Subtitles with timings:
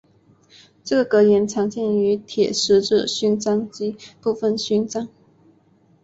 [0.83, 5.07] 这个格言常见于铁十字勋章及部分勋章。